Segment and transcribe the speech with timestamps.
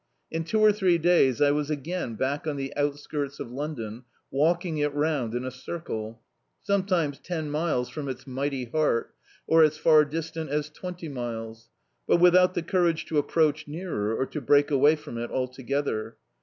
[0.31, 4.03] In two or three days I was again back on the out skirts of London,
[4.31, 6.23] walking it round in a circle;
[6.63, 9.13] some times ten miles from its mighty heart,
[9.45, 11.69] or as far dis* tant as twenty miles;
[12.07, 16.13] but without the courage to approach nearer, or to break away from it altt^ther.